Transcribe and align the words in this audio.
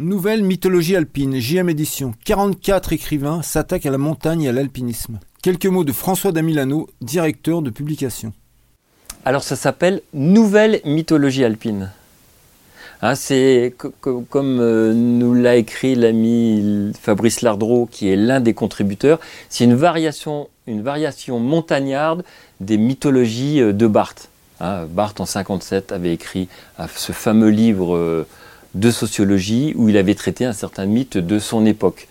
Nouvelle 0.00 0.42
mythologie 0.42 0.96
alpine, 0.96 1.38
JM 1.38 1.68
édition. 1.68 2.14
44 2.24 2.94
écrivains 2.94 3.42
s'attaquent 3.42 3.84
à 3.84 3.90
la 3.90 3.98
montagne 3.98 4.44
et 4.44 4.48
à 4.48 4.52
l'alpinisme. 4.52 5.20
Quelques 5.42 5.66
mots 5.66 5.84
de 5.84 5.92
François 5.92 6.32
Damilano, 6.32 6.88
directeur 7.02 7.60
de 7.60 7.68
publication. 7.68 8.32
Alors 9.26 9.42
ça 9.42 9.56
s'appelle 9.56 10.00
Nouvelle 10.14 10.80
mythologie 10.86 11.44
alpine. 11.44 11.90
Hein, 13.02 13.14
c'est 13.14 13.74
comme 14.30 14.60
euh, 14.60 14.94
nous 14.94 15.34
l'a 15.34 15.56
écrit 15.56 15.94
l'ami 15.96 16.94
Fabrice 16.98 17.42
Lardreau, 17.42 17.84
qui 17.84 18.08
est 18.08 18.16
l'un 18.16 18.40
des 18.40 18.54
contributeurs, 18.54 19.20
c'est 19.50 19.64
une 19.64 19.74
variation, 19.74 20.48
montagnarde 21.28 22.24
des 22.60 22.78
mythologies 22.78 23.60
euh, 23.60 23.74
de 23.74 23.86
Barthes. 23.86 24.30
Hein, 24.60 24.86
Barthes 24.86 25.20
en 25.20 25.26
57 25.26 25.92
avait 25.92 26.14
écrit 26.14 26.48
euh, 26.78 26.86
ce 26.96 27.12
fameux 27.12 27.50
livre 27.50 28.24
de 28.74 28.90
sociologie 28.90 29.72
où 29.76 29.88
il 29.88 29.96
avait 29.96 30.14
traité 30.14 30.44
un 30.44 30.52
certain 30.52 30.86
mythe 30.86 31.18
de 31.18 31.38
son 31.38 31.66
époque. 31.66 32.08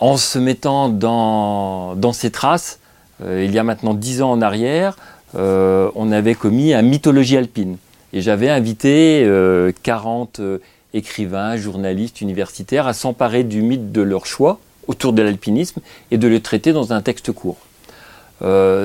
En 0.00 0.16
se 0.16 0.38
mettant 0.38 0.88
dans, 0.88 2.12
ses 2.12 2.30
traces, 2.30 2.80
euh, 3.22 3.44
il 3.44 3.54
y 3.54 3.58
a 3.58 3.62
maintenant 3.62 3.94
dix 3.94 4.22
ans 4.22 4.32
en 4.32 4.42
arrière, 4.42 4.96
euh, 5.36 5.90
on 5.94 6.12
avait 6.12 6.34
commis 6.34 6.74
un 6.74 6.82
mythologie 6.82 7.36
alpine. 7.36 7.76
Et 8.12 8.20
j'avais 8.20 8.48
invité 8.48 9.26
40 9.82 10.40
euh, 10.40 10.58
écrivains, 10.92 11.56
journalistes, 11.56 12.20
universitaires 12.20 12.86
à 12.86 12.92
s'emparer 12.92 13.44
du 13.44 13.62
mythe 13.62 13.92
de 13.92 14.02
leur 14.02 14.26
choix 14.26 14.58
autour 14.86 15.12
de 15.12 15.22
l'alpinisme 15.22 15.80
et 16.10 16.18
de 16.18 16.28
le 16.28 16.40
traiter 16.40 16.72
dans 16.72 16.92
un 16.92 17.00
texte 17.00 17.32
court. 17.32 17.56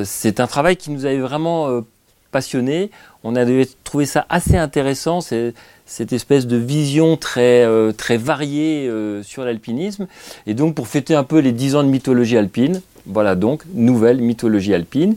c'est 0.06 0.40
un 0.40 0.48
travail 0.48 0.78
qui 0.78 0.92
nous 0.92 1.06
avait 1.06 1.20
vraiment 1.20 1.84
passionné. 2.32 2.92
On 3.24 3.36
avait 3.36 3.68
trouvé 3.84 4.06
ça 4.06 4.26
assez 4.30 4.58
intéressant 4.58 5.20
cette 5.22 6.14
espèce 6.14 6.48
de 6.48 6.58
vision 6.58 7.18
très, 7.18 7.66
euh, 7.66 7.92
très 7.92 8.18
variée 8.18 8.88
euh, 8.88 9.24
sur 9.24 9.44
l'alpinisme. 9.44 10.08
Et 10.48 10.54
donc, 10.54 10.76
pour 10.76 10.88
fêter 10.88 11.16
un 11.16 11.24
peu 11.24 11.40
les 11.40 11.52
10 11.52 11.76
ans 11.76 11.84
de 11.84 11.90
mythologie 11.90 12.38
alpine, 12.38 12.82
voilà 13.06 13.36
donc, 13.36 13.64
nouvelle 13.74 14.22
mythologie 14.22 14.74
alpine, 14.74 15.16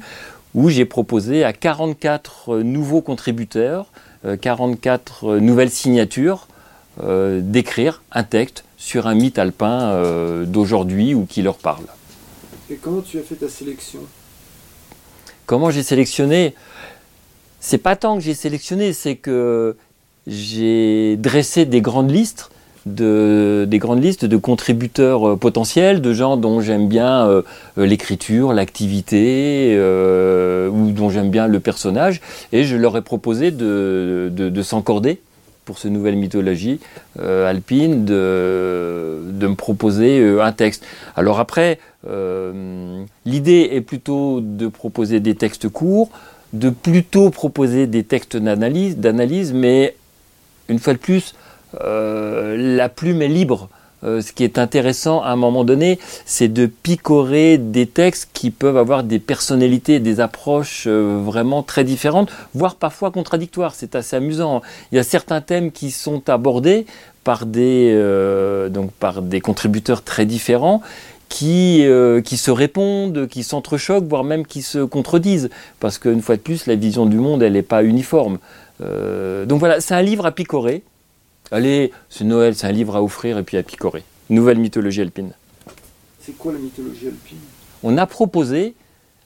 où 0.54 0.68
j'ai 0.68 0.84
proposé 0.84 1.44
à 1.44 1.52
44 1.52 2.54
euh, 2.54 2.62
nouveaux 2.62 3.00
contributeurs, 3.00 3.86
44 4.40 5.38
nouvelles 5.38 5.70
signatures, 5.70 6.46
d'écrire 7.02 8.02
un 8.12 8.22
texte 8.22 8.62
sur 8.76 9.08
un 9.08 9.14
mythe 9.14 9.36
alpin 9.36 10.00
d'aujourd'hui 10.46 11.12
ou 11.12 11.26
qui 11.26 11.42
leur 11.42 11.56
parle. 11.56 11.86
Et 12.70 12.76
comment 12.76 13.00
tu 13.00 13.18
as 13.18 13.22
fait 13.22 13.34
ta 13.34 13.48
sélection? 13.48 13.98
Comment 15.44 15.70
j'ai 15.70 15.82
sélectionné? 15.82 16.54
C'est 17.64 17.78
pas 17.78 17.94
tant 17.94 18.16
que 18.16 18.20
j'ai 18.22 18.34
sélectionné, 18.34 18.92
c'est 18.92 19.14
que 19.14 19.76
j'ai 20.26 21.16
dressé 21.16 21.64
des 21.64 21.80
grandes 21.80 22.10
listes 22.10 22.50
de, 22.86 23.64
des 23.68 23.78
grandes 23.78 24.02
listes 24.02 24.24
de 24.24 24.36
contributeurs 24.36 25.28
euh, 25.28 25.36
potentiels, 25.36 26.00
de 26.00 26.12
gens 26.12 26.36
dont 26.36 26.60
j'aime 26.60 26.88
bien 26.88 27.28
euh, 27.28 27.42
euh, 27.78 27.86
l'écriture, 27.86 28.52
l'activité, 28.52 29.78
ou 29.78 30.90
dont 30.90 31.08
j'aime 31.08 31.30
bien 31.30 31.46
le 31.46 31.60
personnage, 31.60 32.20
et 32.50 32.64
je 32.64 32.76
leur 32.76 32.96
ai 32.96 33.02
proposé 33.02 33.52
de, 33.52 34.28
de, 34.34 34.62
s'encorder 34.62 35.20
pour 35.64 35.78
ce 35.78 35.86
nouvelle 35.86 36.16
mythologie 36.16 36.80
alpine, 37.20 38.04
de, 38.04 39.20
de, 39.24 39.46
me 39.46 39.54
proposer 39.54 40.40
un 40.40 40.50
texte. 40.50 40.84
Alors 41.14 41.38
après, 41.38 41.78
l'idée 43.24 43.70
est 43.72 43.82
plutôt 43.82 44.40
de 44.40 44.66
proposer 44.66 45.20
des 45.20 45.36
textes 45.36 45.68
courts, 45.68 46.10
de 46.52 46.70
plutôt 46.70 47.30
proposer 47.30 47.86
des 47.86 48.04
textes 48.04 48.36
d'analyse, 48.36 49.52
mais 49.52 49.94
une 50.68 50.78
fois 50.78 50.92
de 50.92 50.98
plus, 50.98 51.34
euh, 51.80 52.76
la 52.76 52.88
plume 52.88 53.22
est 53.22 53.28
libre. 53.28 53.68
Euh, 54.04 54.20
ce 54.20 54.32
qui 54.32 54.42
est 54.42 54.58
intéressant 54.58 55.22
à 55.22 55.28
un 55.28 55.36
moment 55.36 55.62
donné, 55.62 56.00
c'est 56.26 56.48
de 56.48 56.66
picorer 56.66 57.56
des 57.56 57.86
textes 57.86 58.30
qui 58.32 58.50
peuvent 58.50 58.76
avoir 58.76 59.04
des 59.04 59.20
personnalités, 59.20 60.00
des 60.00 60.18
approches 60.18 60.84
euh, 60.88 61.20
vraiment 61.24 61.62
très 61.62 61.84
différentes, 61.84 62.32
voire 62.52 62.74
parfois 62.74 63.12
contradictoires. 63.12 63.74
C'est 63.76 63.94
assez 63.94 64.16
amusant. 64.16 64.60
Il 64.90 64.96
y 64.96 64.98
a 64.98 65.04
certains 65.04 65.40
thèmes 65.40 65.70
qui 65.70 65.92
sont 65.92 66.28
abordés 66.28 66.84
par 67.22 67.46
des, 67.46 67.96
donc 68.70 68.90
par 68.90 69.22
des 69.22 69.40
contributeurs 69.40 70.02
très 70.02 70.26
différents 70.26 70.82
qui, 71.32 71.86
qui 72.24 72.36
se 72.36 72.50
répondent, 72.50 73.26
qui 73.26 73.42
s'entrechoquent, 73.42 74.06
voire 74.06 74.22
même 74.22 74.46
qui 74.46 74.60
se 74.60 74.84
contredisent. 74.84 75.48
Parce 75.80 75.96
qu'une 75.98 76.20
fois 76.20 76.36
de 76.36 76.42
plus, 76.42 76.66
la 76.66 76.74
vision 76.74 77.06
du 77.06 77.16
monde, 77.16 77.42
elle 77.42 77.54
n'est 77.54 77.62
pas 77.62 77.82
uniforme. 77.82 78.38
Euh, 78.82 79.46
donc 79.46 79.58
voilà, 79.60 79.80
c'est 79.80 79.94
un 79.94 80.02
livre 80.02 80.26
à 80.26 80.32
picorer. 80.32 80.82
Allez, 81.50 81.92
c'est 82.08 82.24
Noël, 82.24 82.54
c'est 82.54 82.66
un 82.66 82.72
livre 82.72 82.96
à 82.96 83.02
offrir 83.02 83.38
et 83.38 83.42
puis 83.42 83.56
à 83.56 83.62
picorer. 83.62 84.02
Nouvelle 84.30 84.58
mythologie 84.58 85.00
alpine. 85.00 85.32
C'est 86.20 86.36
quoi 86.36 86.52
la 86.52 86.58
mythologie 86.58 87.06
alpine? 87.06 87.38
On 87.82 87.98
a 87.98 88.06
proposé 88.06 88.74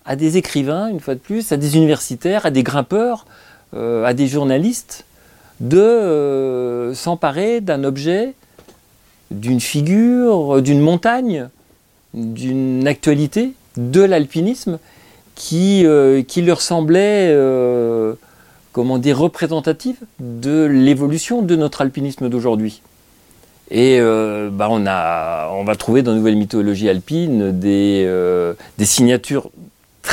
à 0.05 0.17
des 0.17 0.37
écrivains, 0.37 0.89
une 0.89 1.01
fois 1.01 1.15
de 1.15 1.21
plus, 1.21 1.53
à 1.53 1.57
des 1.57 1.77
universitaires, 1.77 2.47
à 2.47 2.51
des 2.51 2.63
grimpeurs, 2.63 3.27
euh, 3.75 4.05
à 4.05 4.15
des 4.15 4.27
journalistes, 4.27 5.05
de 5.61 5.79
euh, 5.79 6.95
s'emparer 6.95 7.61
d'un 7.61 7.85
objet, 7.85 8.35
d'une 9.31 9.61
figure, 9.61 10.63
d'une 10.63 10.81
montagne, 10.81 11.49
d'une 12.17 12.89
actualité, 12.89 13.53
de 13.77 14.03
l'alpinisme, 14.03 14.79
qui, 15.35 15.87
qui 16.27 16.43
leur 16.43 16.61
semblait 16.63 17.31
comment 18.77 18.99
dire, 18.99 19.19
représentative 19.19 19.97
de 20.21 20.67
l'évolution 20.67 21.41
de 21.41 21.57
notre 21.57 21.81
alpinisme 21.81 22.29
d'aujourd'hui. 22.29 22.83
Et 23.71 23.97
euh, 23.99 24.51
bah 24.53 24.69
on, 24.71 24.85
a, 24.87 25.49
on 25.55 25.65
va 25.65 25.77
trouver 25.77 26.03
dans 26.03 26.13
nouvelle 26.13 26.37
mythologie 26.37 26.87
alpine 26.91 27.59
des, 27.59 28.05
euh, 28.07 28.53
des 28.77 28.85
signatures 28.85 29.51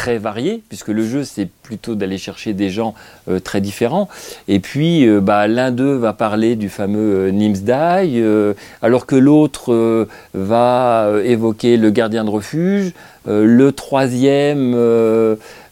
très 0.04 0.18
variées, 0.18 0.62
puisque 0.68 0.90
le 0.90 1.06
jeu 1.06 1.24
c'est 1.24 1.48
plutôt 1.68 1.96
d'aller 1.96 2.18
chercher 2.18 2.52
des 2.54 2.70
gens 2.70 2.94
euh, 3.30 3.40
très 3.40 3.62
différents. 3.62 4.10
Et 4.50 4.60
puis 4.60 5.08
bah, 5.22 5.48
l'un 5.48 5.72
d'eux 5.72 5.96
va 5.96 6.12
parler 6.12 6.58
du 6.58 6.68
fameux 6.68 7.30
Nimsdai, 7.30 8.56
alors 8.82 9.06
que 9.06 9.16
l'autre 9.16 10.08
va 10.34 11.10
évoquer 11.24 11.78
le 11.78 11.90
gardien 11.90 12.26
de 12.26 12.30
refuge, 12.30 12.92
le 13.26 13.72
troisième 13.72 14.76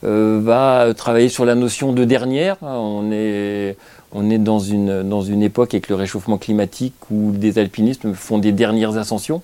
euh, 0.04 0.40
va 0.42 0.94
travailler 0.96 1.30
sur 1.30 1.46
la 1.46 1.54
notion 1.54 1.94
de 1.94 2.06
dernière. 2.06 2.58
On 2.62 3.12
est, 3.12 3.78
on 4.12 4.30
est 4.32 4.40
dans, 4.40 4.60
une, 4.60 5.04
dans 5.04 5.22
une 5.22 5.44
époque 5.44 5.76
avec 5.76 5.90
le 5.90 5.96
réchauffement 5.96 6.38
climatique 6.38 6.96
où 7.12 7.32
des 7.32 7.60
alpinistes 7.60 8.12
font 8.14 8.40
des 8.40 8.52
dernières 8.52 8.98
ascensions. 8.98 9.44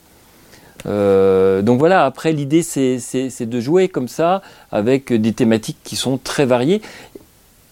Euh, 0.86 1.62
donc 1.62 1.80
voilà, 1.80 2.06
après 2.06 2.32
l'idée 2.34 2.62
c'est 2.62 3.46
de 3.46 3.60
jouer 3.60 3.88
comme 3.90 4.08
ça 4.08 4.42
avec 4.72 5.12
des 5.12 5.34
thématiques 5.34 5.78
qui 5.84 5.96
sont 5.96 6.18
très 6.18 6.46
variées. 6.46 6.82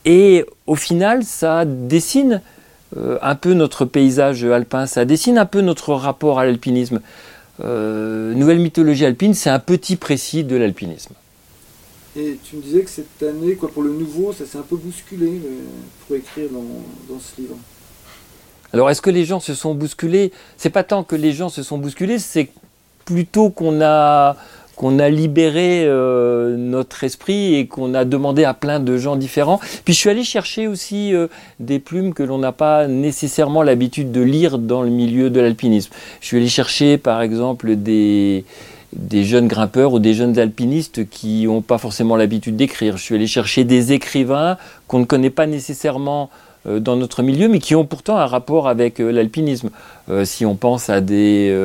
Et 0.06 0.46
au 0.68 0.76
final, 0.76 1.24
ça 1.24 1.66
dessine 1.66 2.42
euh, 2.96 3.18
un 3.22 3.36
peu 3.36 3.54
notre 3.54 3.86
paysage 3.86 4.44
alpin, 4.44 4.86
ça 4.86 5.06
dessine 5.06 5.38
un 5.38 5.46
peu 5.46 5.62
notre 5.62 5.94
rapport 5.94 6.40
à 6.40 6.46
l'alpinisme. 6.46 7.02
nouvelle 7.60 8.60
mythologie 8.60 9.06
alpine, 9.06 9.34
c'est 9.34 9.50
un 9.50 9.60
petit 9.60 9.96
précis 9.96 10.44
de 10.44 10.56
l'alpinisme. 10.56 11.14
Et 12.18 12.38
tu 12.42 12.56
me 12.56 12.62
disais 12.62 12.82
que 12.82 12.90
cette 12.90 13.24
année, 13.24 13.56
quoi, 13.56 13.70
pour 13.70 13.84
le 13.84 13.92
nouveau, 13.92 14.32
ça 14.32 14.46
s'est 14.46 14.58
un 14.58 14.62
peu 14.62 14.78
bousculé 14.78 15.28
euh, 15.28 15.60
pour 16.08 16.16
écrire 16.16 16.48
dans, 16.50 17.20
ce 17.20 17.42
livre. 17.42 17.58
Alors, 18.72 18.90
est-ce 18.90 19.02
que 19.02 19.10
les 19.10 19.26
gens 19.26 19.42
se 19.42 19.54
sont 19.54 19.76
bousculés? 19.76 20.32
C'est 20.56 20.70
pas 20.70 20.84
tant 20.84 21.04
que 21.04 21.18
les 21.18 21.34
gens 21.34 21.50
se 21.50 21.62
sont 21.62 21.78
bousculés, 21.78 22.18
c'est 22.20 22.50
plutôt 23.06 23.50
qu'on 23.50 23.82
a 23.82 24.36
qu'on 24.76 25.00
a 25.00 25.10
libéré 25.10 25.86
euh, 25.86 26.58
notre 26.58 27.04
esprit 27.04 27.56
et 27.56 27.66
qu'on 27.66 27.94
a 27.94 28.04
demandé 28.04 28.44
à 28.44 28.54
plein 28.54 28.80
de 28.80 28.98
gens 28.98 29.16
différents. 29.16 29.60
Puis 29.86 29.94
je 29.94 30.00
suis 30.00 30.10
allé 30.10 30.24
chercher 30.24 30.68
aussi 30.68 31.14
euh, 31.14 31.28
des 31.60 31.80
plumes 31.80 32.14
que 32.14 32.24
l'on 32.24 32.38
n'a 32.38 32.52
pas 32.52 32.88
nécessairement 32.88 33.64
l'habitude 33.64 34.12
de 34.12 34.22
lire 34.22 34.58
dans 34.58 34.82
le 34.82 34.90
milieu 34.90 35.30
de 35.30 35.40
l'alpinisme. 35.40 35.92
Je 36.20 36.28
suis 36.28 36.38
allé 36.38 36.50
chercher 36.50 36.98
par 36.98 37.22
exemple 37.22 37.76
des, 37.78 38.44
des 38.94 39.24
jeunes 39.24 39.48
grimpeurs 39.48 39.94
ou 39.94 40.00
des 40.00 40.14
jeunes 40.14 40.38
alpinistes 40.40 41.08
qui 41.10 41.46
n'ont 41.46 41.62
pas 41.62 41.78
forcément 41.78 42.16
l'habitude 42.16 42.56
d'écrire. 42.56 42.98
Je 42.98 43.04
suis 43.04 43.16
allé 43.16 43.28
chercher 43.28 43.64
des 43.64 43.94
écrivains 43.94 44.58
qu'on 44.88 45.00
ne 45.00 45.06
connaît 45.06 45.30
pas 45.30 45.48
nécessairement 45.48 46.30
dans 46.66 46.96
notre 46.96 47.24
milieu, 47.24 47.48
mais 47.48 47.60
qui 47.60 47.76
ont 47.76 47.86
pourtant 47.86 48.18
un 48.18 48.26
rapport 48.26 48.68
avec 48.68 49.00
euh, 49.00 49.12
l'alpinisme. 49.12 49.70
Euh, 50.10 50.26
si 50.26 50.46
on 50.46 50.56
pense 50.56 50.90
à 50.90 51.02
des, 51.02 51.56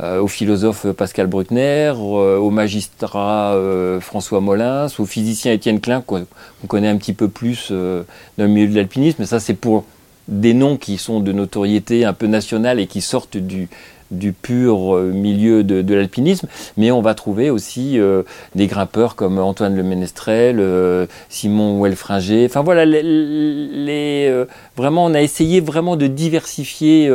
au 0.00 0.28
philosophe 0.28 0.86
Pascal 0.92 1.26
Bruckner, 1.26 1.92
au 1.96 2.50
magistrat 2.50 3.56
François 4.00 4.40
Molins, 4.40 4.86
au 4.98 5.06
physicien 5.06 5.52
Étienne 5.52 5.80
Klein, 5.80 6.00
qu'on 6.00 6.24
connaît 6.68 6.88
un 6.88 6.96
petit 6.96 7.12
peu 7.12 7.28
plus 7.28 7.70
dans 7.70 8.04
le 8.38 8.48
milieu 8.48 8.68
de 8.68 8.76
l'alpinisme, 8.76 9.24
ça 9.24 9.40
c'est 9.40 9.54
pour 9.54 9.84
des 10.28 10.54
noms 10.54 10.76
qui 10.76 10.98
sont 10.98 11.20
de 11.20 11.32
notoriété 11.32 12.04
un 12.04 12.12
peu 12.12 12.26
nationale 12.26 12.78
et 12.78 12.86
qui 12.86 13.00
sortent 13.00 13.36
du, 13.36 13.68
du 14.10 14.32
pur 14.32 14.96
euh, 14.96 15.12
milieu 15.12 15.62
de, 15.62 15.94
l'alpinisme, 15.94 16.48
mais 16.76 16.90
on 16.90 17.02
va 17.02 17.14
trouver 17.14 17.50
aussi 17.50 17.98
euh, 17.98 18.22
des 18.54 18.66
grimpeurs 18.66 19.14
comme 19.14 19.38
Antoine 19.38 19.76
Le 19.76 19.82
Ménestrel, 19.82 20.56
euh, 20.58 21.06
Simon 21.28 21.80
Welfringer. 21.80 22.46
Enfin 22.46 22.62
voilà, 22.62 22.84
les, 22.84 24.44
vraiment, 24.76 25.04
on 25.04 25.14
a 25.14 25.22
essayé 25.22 25.60
vraiment 25.60 25.96
de 25.96 26.06
diversifier 26.06 27.10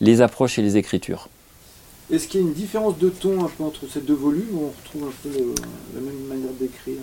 les 0.00 0.22
approches 0.22 0.58
et 0.58 0.62
les 0.62 0.76
écritures. 0.76 1.28
Est-ce 2.12 2.28
qu'il 2.28 2.40
y 2.40 2.44
a 2.44 2.46
une 2.46 2.52
différence 2.52 2.98
de 2.98 3.08
ton 3.08 3.44
un 3.44 3.48
peu 3.48 3.64
entre 3.64 3.82
ces 3.90 4.00
deux 4.00 4.14
volumes 4.14 4.54
ou 4.54 4.64
on 4.64 4.98
retrouve 4.98 5.08
un 5.08 5.28
peu 5.28 5.54
la 5.94 6.00
même 6.00 6.26
manière 6.28 6.52
d'écrire 6.60 6.98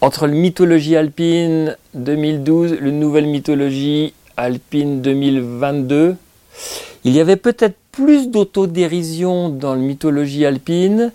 Entre 0.00 0.26
le 0.26 0.32
Mythologie 0.32 0.96
alpine 0.96 1.76
2012, 1.94 2.78
le 2.80 2.90
Nouvelle 2.90 3.26
Mythologie 3.26 4.14
alpine 4.36 5.00
2022, 5.00 6.16
il 7.04 7.12
y 7.12 7.20
avait 7.20 7.36
peut-être 7.36 7.76
plus 7.96 8.28
d'autodérision 8.28 9.48
dans 9.48 9.74
la 9.74 9.80
mythologie 9.80 10.44
alpine 10.44 11.12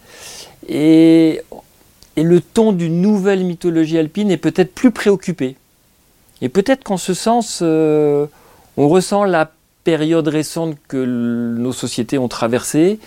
et, 0.68 1.42
le 2.18 2.42
ton 2.42 2.72
d'une 2.72 3.02
nouvelle 3.02 3.46
mythologie 3.46 3.98
alpine 3.98 4.32
est 4.32 4.38
peut-être 4.38 4.74
plus 4.76 4.92
préoccupé. 4.92 5.56
Et 6.42 6.50
peut-être 6.50 6.84
qu'en 6.84 6.98
ce 6.98 7.14
sens, 7.14 7.60
euh, 7.62 8.26
on 8.78 8.90
ressent 8.90 9.24
la 9.24 9.52
période 9.86 10.28
récente 10.28 10.76
que 10.88 11.04
nos 11.04 11.72
sociétés 11.72 12.18
ont 12.18 12.28
traversée 12.28 13.00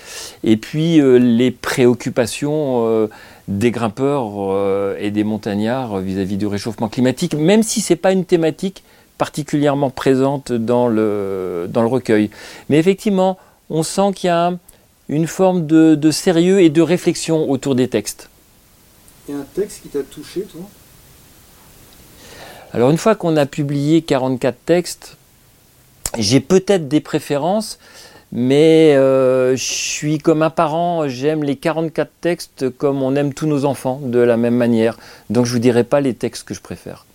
et 0.42 0.56
puis 0.56 1.00
euh, 1.00 1.18
les 1.18 1.50
préoccupations 1.50 2.86
euh, 2.86 3.08
des 3.46 3.70
grimpeurs 3.70 4.96
et 4.98 5.10
des 5.10 5.22
montagnards 5.22 5.98
vis-à-vis 5.98 6.38
du 6.38 6.46
réchauffement 6.46 6.88
climatique, 6.88 7.34
même 7.34 7.62
si 7.62 7.82
ce 7.82 7.92
n'est 7.92 7.98
pas 7.98 8.12
une 8.12 8.24
thématique 8.24 8.82
particulièrement 9.18 9.90
présente 9.90 10.50
dans 10.50 10.88
le, 10.88 11.66
dans 11.68 11.82
le 11.82 11.88
recueil. 11.88 12.30
Mais 12.68 12.78
effectivement, 12.78 13.36
on 13.70 13.82
sent 13.82 14.12
qu'il 14.14 14.28
y 14.28 14.31
a 14.31 14.52
une 15.08 15.26
forme 15.26 15.66
de, 15.66 16.11
sérieux 16.11 16.61
et 16.61 16.70
de 16.70 16.82
réflexion 16.82 17.50
autour 17.50 17.75
des 17.75 17.88
textes. 17.88 18.28
Il 19.28 19.34
y 19.34 19.38
a 19.38 19.40
un 19.40 19.46
texte 19.55 19.82
qui 19.82 19.88
t'a 19.88 20.02
touché, 20.02 20.43
toi? 20.43 20.62
Alors 22.72 22.90
une 22.90 22.99
fois 22.99 23.14
qu'on 23.14 23.37
a 23.37 23.46
publié 23.46 24.02
44 24.02 24.56
textes, 24.66 25.16
j'ai 26.19 26.40
peut-être 26.40 26.88
des 26.88 27.00
préférences, 27.00 27.78
mais 28.32 28.94
euh, 28.96 29.55
je 29.55 29.62
suis 29.62 30.19
comme 30.19 30.43
un 30.43 30.50
parent, 30.50 31.06
j'aime 31.06 31.44
les 31.44 31.55
44 31.55 32.10
textes 32.20 32.70
comme 32.70 33.02
on 33.02 33.14
aime 33.14 33.32
tous 33.32 33.46
nos 33.46 33.64
enfants, 33.64 34.00
de 34.02 34.19
la 34.19 34.37
même 34.37 34.56
manière. 34.56 34.99
Donc 35.31 35.46
je 35.46 35.52
ne 35.52 35.55
vous 35.55 35.60
dirai 35.60 35.84
pas 35.84 36.00
les 36.00 36.14
textes 36.14 36.44
que 36.44 36.55
je 36.55 36.60
préfère. 36.60 37.06